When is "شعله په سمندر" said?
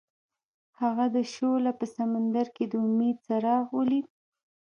1.33-2.45